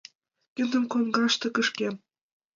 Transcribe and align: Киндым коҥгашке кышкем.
Киндым 0.55 0.83
коҥгашке 0.91 1.47
кышкем. 1.55 1.93